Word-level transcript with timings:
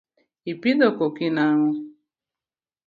Ipidho 0.51 0.87
koki 0.97 1.27
nang’o? 1.35 1.71